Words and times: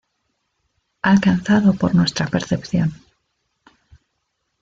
Alcanzado 1.03 1.75
por 1.75 1.93
nuestra 1.93 2.25
percepción. 2.25 2.91